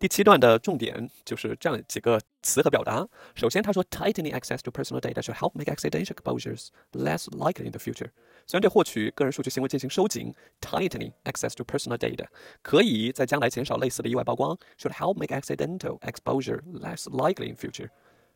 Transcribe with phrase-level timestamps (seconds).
[0.00, 3.08] 第七段的重点就是这样几个词和表达。
[3.34, 8.10] 首先，他说，tightening access to personal data should help make accidental exposures less likely in the future。
[8.46, 12.26] 虽然对获取个人数据行为进行收紧，tightening access to personal data
[12.62, 17.88] 可以在将来减少类似的意外曝光，should help make accidental exposure less likely in future。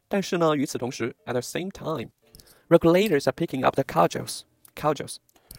[0.08, 4.44] 但是呢，与此同时，at the same time，regulators are picking up the cudgels。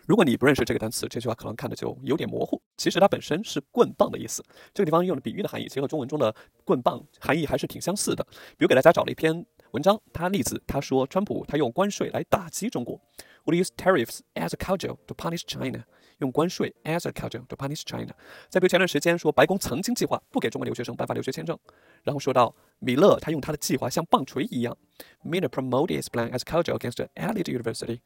[0.06, 2.60] 如果你不认识这个单词，这句话可能看的就有点模糊。
[2.76, 4.42] 其实它本身是棍棒的意思。
[4.72, 6.34] 这个地方用的比喻的含义，其实和中文中的
[6.64, 8.24] 棍棒含义还是挺相似的。
[8.56, 13.00] 比如给大家找了一篇文章，他例子他说，川普他用关税来打击中国
[13.46, 15.84] ，would use tariffs as a cudgel to punish China。
[16.18, 18.14] 用关税 as a cudgel to punish China。
[18.48, 21.58] 再比如前段时间说，白宫曾经计划不给中国留学生颁发留学签证，
[22.04, 24.74] 然后说到米勒他用他的计划像棒槌一样
[25.22, 28.00] ，Miller promoted his plan as a cudgel against elite university。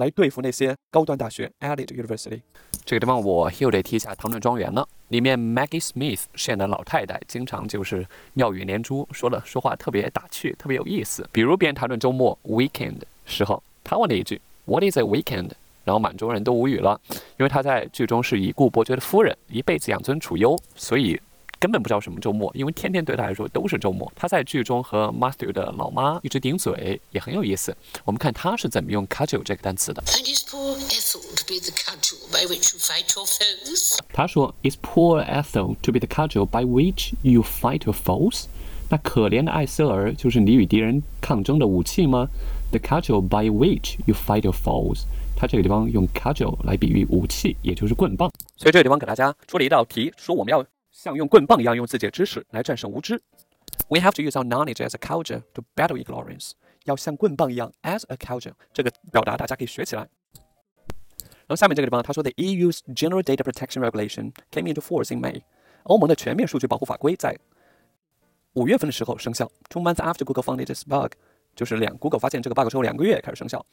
[0.00, 2.40] 来对付那些高端大学，elite university。
[2.86, 4.88] 这个地方我又得提一下《唐顿庄园》了。
[5.08, 11.28] 里面 Maggie Smith 饰演的老太太，经常就是妙语连珠，说的说话特别打趣，特别有意思。
[11.30, 15.50] 比如别人谈论周末 weekend 时候，她问了一句 What is a weekend？
[15.84, 16.98] 然后满洲人都无语了，
[17.36, 21.20] 因为她在剧中是已故伯爵的夫人，一辈子养尊处优，所以。
[21.60, 24.10] 根本不知道什么周末，因为天天对他来说都是周末。
[24.16, 27.76] 他在剧中和 Matthew 的老妈一直顶嘴，也很有意思。
[28.06, 30.02] 我们看他是怎么用 cudgel 这个单词的。
[34.10, 38.46] 他说：“Is poor Ethel to be the cudgel by which you fight your foes？”
[38.88, 42.26] 那可怜的艾瑟尔就是你与敌人抗争的武器吗
[42.70, 45.02] ？The cudgel by which you fight your foes。
[45.36, 48.32] 他这个地方用 cudgel 来比喻武器，也就是棍棒。
[48.56, 50.64] 所以这个地方给大家出了一道题，说我们要。
[51.02, 53.18] 像用棍棒一样用自己的知识来战胜无知。
[53.88, 56.50] We have to use our knowledge as a culture to battle ignorance。
[56.84, 60.06] 要像棍棒一样，as a culture，这个表达大家可以学起来。
[61.22, 65.40] 然后下面这个地方他说，The EU's General Data Protection Regulation came into force in May。
[65.84, 67.34] 欧盟的全面数据保护法规在
[68.52, 69.50] 五月份的时候生效。
[69.70, 71.12] Two months after Google found this bug，
[71.56, 73.64] 就是两 Google 发现这个 bug 之后两个月开始生效。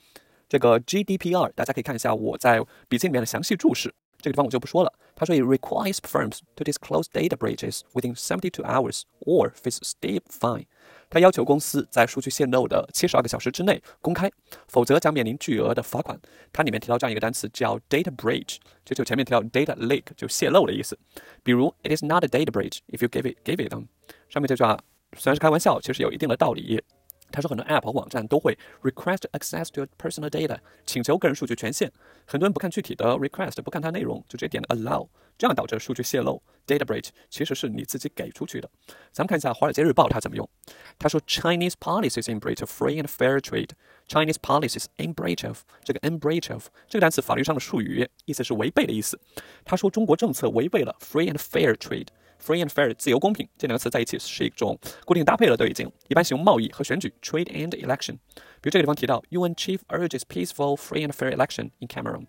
[0.47, 3.93] 这个 GDPR 大家可以看一下我在笔记里面的详细注释。
[4.19, 4.93] 这个地方我就不说了。
[5.15, 10.65] 他说，it requires firms to disclose data breaches within seventy-two hours or face steep fine。
[11.09, 14.29] 他要求公司在数据泄露的七十二个小时之内公开，
[14.67, 16.19] 否则将面临巨额的罚款。
[16.51, 20.97] 它里面提到这样一个单词叫 data breach，这就前面提到 data leak 就泄露的意思。
[21.43, 23.85] 比如，it is not a data breach if you give it give it them。
[24.27, 24.77] 上面这句话
[25.17, 26.83] 虽然是开玩笑，其实有一定的道理。
[27.31, 31.91] 他说，很多 App 和网站都会 request access to personal data，请求个人数据权限。
[32.25, 38.69] 很多人不看具体的 request，不看它内容，就直接点了 allow，这样导致数据泄露 data breach，其实是你自己给出去的。
[39.11, 40.49] 咱们看一下《华尔街日报》它怎么用。
[40.97, 43.71] 他说，Chinese policies in breach of free and fair trade。
[44.07, 49.19] Chinese policies in breach of 这个 in breach of 这个单词法律上的术语，意思是违背的意思。
[49.65, 52.07] 他说，中国政策违背了 free and fair trade。
[52.43, 58.17] Free and fair，自由公平，这两个词在一起是一种固定搭配了都已经，一般形容贸易和选举，trade and election。
[58.61, 62.27] 比如这个地方提到，UN chief urges peaceful, free and fair election in Cameroon。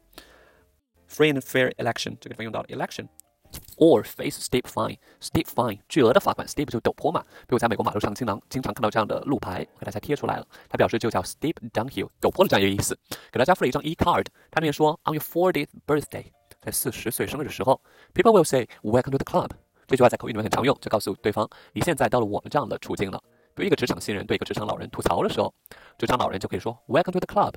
[1.09, 7.23] Free and fair election，这个地方用到了 election，or face steep fine，steep fine，巨额的罚款，steep 就陡坡嘛。
[7.23, 12.99] 比如在美国马路上经常经常看到这样的路牌，我给大家贴出来了，它表示就叫 steep downhill，陡坡的这样一个意思。
[13.31, 16.25] 给大家附了一张 e card，它里面说，on your fortieth birthday，
[16.61, 17.81] 在四十岁生日的时候
[18.15, 19.51] ，people will say welcome to the club。
[19.89, 23.19] 这句话在口语里面很常用，就告诉对方你现在到了我们这样的处境了。
[23.55, 25.55] 比如一个职场新人对一个职场老人吐槽的时候，
[25.97, 27.55] 职场老人就可以说 Welcome to the club，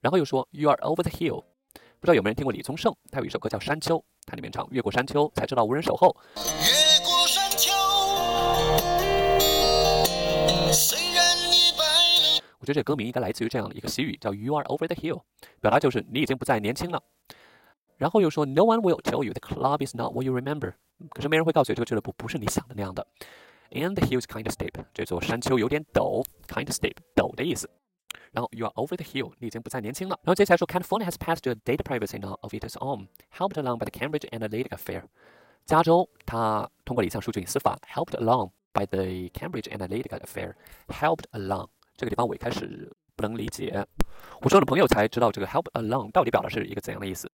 [0.00, 1.42] 然后又说 You are over the hill。
[1.98, 2.94] 不知道有没有人听过李宗盛？
[3.10, 6.16] 他有一首歌叫《山丘》，它里面唱越过山丘才知道无人守候。
[6.36, 6.42] 越
[7.04, 7.72] 过山丘，
[10.72, 12.40] 虽然你白了。
[12.60, 15.22] 我觉得这歌名应该来自于这样的一个习语，叫 You are over the hill，
[15.60, 17.02] 表达就是你已经不再年轻了。
[18.01, 20.73] 然后又说 No one will tell you the club is not what you remember。
[21.09, 23.05] 可是没人会告诉你这个俱乐部不是你想的那样的。
[23.71, 27.69] And the hill is kind of steep，这座山丘有点陡，kind of steep，陡的意思。
[28.31, 30.17] 然后 you are over the hill，你已经不再年轻了。
[30.23, 35.03] 然后接下来说，California has passed a data privacy law of its own，helped along by the Cambridge Analytica affair。
[35.65, 43.85] 加州它通过了一项数据隐私法，helped along by the Cambridge Analytica affair，helped along 这个地方我一开始不能理解，
[44.41, 47.29] 我是我的朋友才知道这个 help along 到底表达是一个怎样的意思。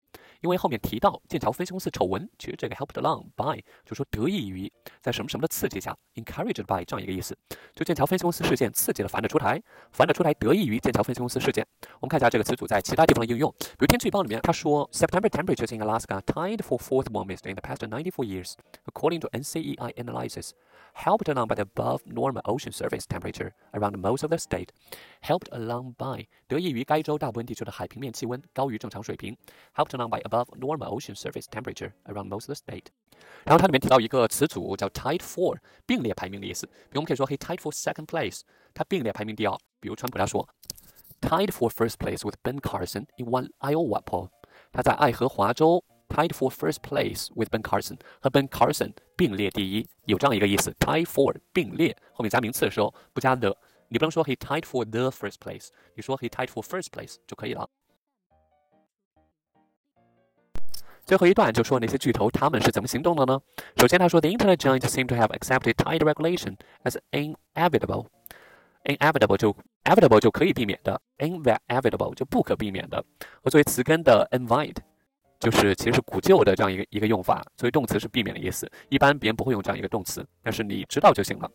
[0.45, 4.71] 因为后面提到剑桥分析公司丑闻，其实这个 helped along by 就说得益于
[5.01, 7.35] 在什么什么的刺激下，encouraged by 这样一个意思。
[7.73, 9.59] 就剑桥分析公司事件刺激了凡的出台，
[9.91, 11.65] 凡的出台得益于剑桥分析公司事件。
[11.99, 18.53] 我们看一下这个词组在其他地方的应用，比如天气预报里面，他说 September temperatures in Alaska tied for fourth warmest in the past 94 years,
[18.85, 20.51] according to NCEI analysis.
[20.97, 24.69] Helped along by the above normal ocean surface temperature around most of the state.
[25.21, 29.35] Helped along by 得益于该州大部分地区的海平面气温高于正常水平。
[29.75, 32.86] Helped along by above normal ocean surface temperature around most of the state.
[33.44, 36.66] 然后它里面提到一个词组叫 tied for，并列排名的意思。
[36.66, 38.40] 比如我们可以说 he tied for second place，
[38.74, 39.56] 他并列排名第二。
[39.78, 40.48] 比如川普他说
[41.20, 44.28] tied for first place with Ben Carson in one Iowa poll，
[44.72, 50.70] 他在爱荷华州 tied for first place with Ben Carson，和 Ben Carson 并列第一，有这样一个意思。
[50.80, 53.56] tied for 并列，后面加名词的时候不加 the，
[53.88, 57.68] 你不能说 he tied for the first place，你说 he tied for first place 就可以了。
[61.05, 63.39] 最后一段就说那些巨头他们是怎么行动的呢？
[63.77, 68.07] 首先他说，The internet giants seem to have accepted tight regulation as inevitable。
[68.83, 73.03] inevitable 就 inevitable 就可以避免的，inevitable 就不可避免的。
[73.43, 74.77] 而作为词根的 invite。
[75.39, 78.69] 就是其实是古旧的这样一个一个用法，所以动词是避免的意思。
[78.89, 81.49] 一般别人不会用这样一个动词，但是你知道就行了。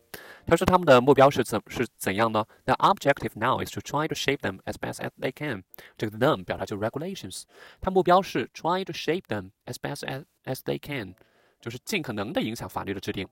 [0.45, 5.63] 他说他们的目标是怎是怎样呢？The objective now is to try to shape them as best as they can。
[5.97, 7.43] 这个 them 表达就是 regulations。
[7.79, 11.15] 他目标是 try to shape them as best as as they can，
[11.59, 13.27] 就是尽可能的影响法律的制定。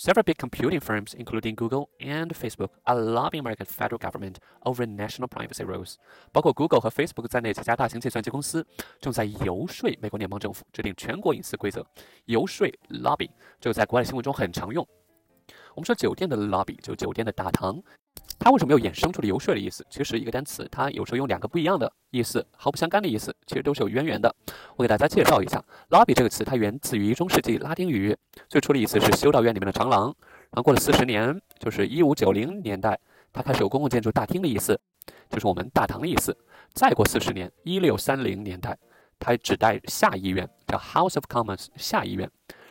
[0.00, 5.26] Several big computing firms, including Google and Facebook, are lobbying American federal government over national
[5.26, 5.96] privacy rules.
[6.30, 8.64] 包括 Google 和 Facebook 在内几家大型计算机公司
[9.00, 11.84] 正在游说美国联邦政府制定全国隐私规则。
[12.26, 13.28] 游说 lobby
[13.60, 14.86] 这个在国外新闻中很常用。
[15.74, 17.82] 我们说酒店的 lobby 就酒店的大堂。
[18.38, 19.84] 它为什么又衍生出了游说的意思？
[19.90, 24.32] 其实一个单词，它有时候用两个不一样的意思，毫不相干的意思，其实都是有渊源的。
[24.76, 25.60] 我给大家介绍一下
[25.90, 28.16] ，lobby 这个词，它源自于中世纪拉丁语，
[28.48, 30.04] 最初的意思是修道院里面的长廊。
[30.50, 32.98] 然后过了四十年，就是一五九零年代，
[33.32, 34.78] 它开始有公共建筑大厅的意思，
[35.28, 36.36] 就是我们大堂的意思。
[36.72, 38.78] 再过四十年，一六三零年代，
[39.18, 42.30] 它指代下议院，叫 House of Commons 下议院。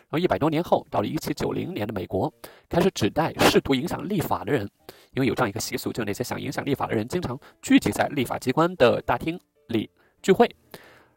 [0.10, 2.34] 然后一百多年后，到了一七九零年的美国，
[2.70, 4.70] 开始指代试图影响立法的人，
[5.14, 9.38] 因为有这样一个习俗，就是那些想影响立法的人，经常聚集在立法机关的大厅
[9.68, 9.90] 里
[10.28, 10.54] 聚会。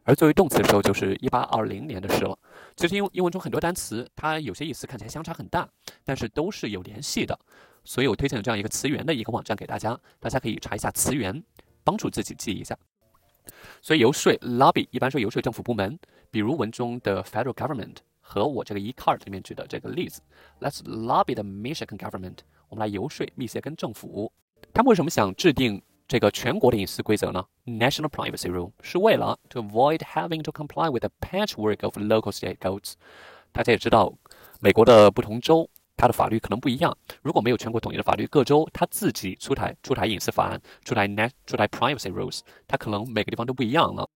[0.05, 2.39] 而作为动词的时候，就是一八二零年的事了。
[2.77, 5.69] 其实英英文中很多单词，它有些意思看起来相差很大，
[6.05, 7.37] 但是都是有联系的。
[7.85, 11.43] 所以我推荐了这样一个词源的一个网站给大家，大家可以查一下词源，
[11.83, 12.79] 帮助自己记一下。
[13.83, 15.99] 所以游说 lobby 一般说游说政府部门，
[16.31, 17.97] 比如文中的 federal government。
[18.23, 20.23] 和我这个 e-card 里面举的这个例子
[20.61, 22.37] ，Let's lobby the Michigan government，
[22.69, 24.33] 我们来游说密歇根政府。
[24.73, 32.95] 他们为什么想制定这个全国的隐私规则呢？National Privacy Rule 是为了 to avoid having to comply with the patchwork of local state codes。
[33.53, 34.13] 大家也知道，
[34.59, 36.99] 美国的不同州它的法律可能不一样。
[37.23, 44.11] 如果没有全国统一的法律，各州它自己出台出台隐私法案，出台 net 出台 privacy rules，它可能每个地方都不一样了。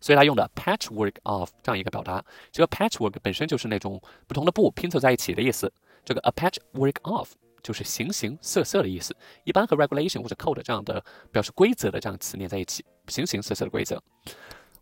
[0.00, 5.70] 所以它用的 patchwork of 这样一个表达，这个 patchwork 本身就是那种不同的布拼凑在一起的意思。
[6.06, 14.02] 这个 a patchwork of 就是形形色色的意思，一般和 regulation 或者 code 这样的表示规则的这样词连在一起，形形色色的规则。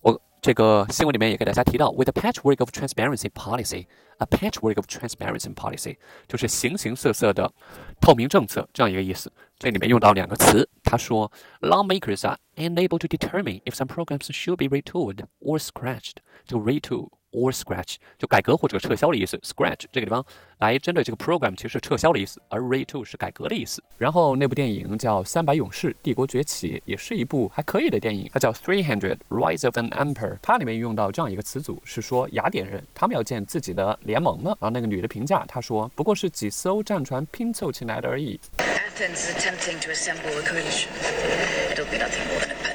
[0.00, 7.53] 我这个新闻里面也给大家提到，with a patchwork of transparency policy，a patchwork of transparency policy 就是形形色色的
[8.00, 9.31] 透明政策这样一个意思。
[9.59, 11.31] 这里面用到两个词，他说
[11.61, 16.15] ，lawmakers are unable to determine if some programs should be retooled or scratched，
[16.47, 17.11] 就 retool。
[17.32, 19.37] Or scratch 就改革或者撤销的意思。
[19.38, 20.25] scratch 这个地方
[20.59, 23.82] 来针对这个 program 其实是撤销的意思，而 re to 是改革的意思。
[23.97, 30.38] 然后那部电影叫《三百勇士：帝国崛起》，也是一部还可以的电影，它叫 Three Hundred: Rise of an Empire。
[30.43, 34.56] 它里面用到这样一个词组，是说雅典人他们要建自己的联盟了。
[34.61, 38.39] 然后那个女的评价，她说不过是几艘战船拼凑起来的而已。
[38.58, 40.89] Athens attempting to assemble a coalition.
[41.70, 42.69] It'll be nothing more than a patchwork of ships.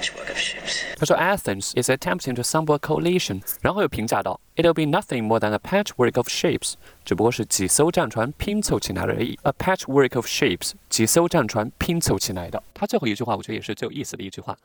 [0.97, 6.15] 他说 Athens is attempting to assemble a coalition，然后又评价道 It'll be nothing more than a patchwork
[6.17, 9.37] of ships，只不过是几艘战船拼凑起来而已。
[9.43, 12.61] A patchwork of ships，几艘战船拼凑起来的。
[12.73, 14.57] 他最后一句话，我觉得也是最有意思的一句话。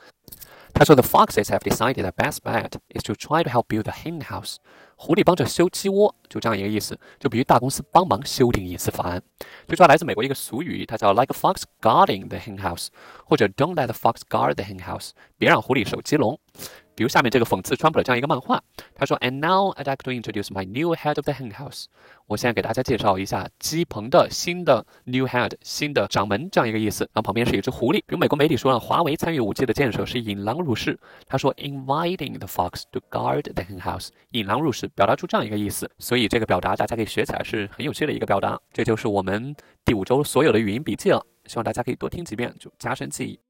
[0.72, 4.22] 他说：“The foxes have decided the best bet is to try to help build a hen
[4.22, 4.56] house。”
[4.96, 6.98] 狐狸帮着修鸡窝，就这样一个意思。
[7.18, 9.22] 就比如大公司帮忙修订隐私法案。
[9.66, 12.88] 就说来自美国一个俗语，它叫 “like fox guarding the hen house”，
[13.24, 16.38] 或者 “don't let the fox guard the hen house”，别让狐狸守鸡笼。
[17.00, 18.62] 比如下面这个讽刺川普的这样一个漫画，
[18.94, 21.86] 他说：“And now I'd like to introduce my new head of the hen house。”
[22.28, 27.04] 我现在给大家介绍一下鸡棚的新的 new head，新的掌门这样一个意思。
[27.04, 28.00] 然后旁边是一只狐狸。
[28.00, 31.00] 比如美国媒体说，华为参与五 G 的建设是引狼入室。
[31.26, 35.90] 他说：“Inviting the fox to guard the hen house。”引狼入室，表达出这样一个意思。
[35.98, 38.60] 所以这个表达大家可以学起来是很有趣的一个表达。
[38.74, 41.24] 这就是我们第五周所有的语音笔记了。
[41.46, 43.40] 希望大家可以多听几遍，就加深记忆。